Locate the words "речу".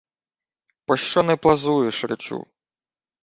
2.03-2.45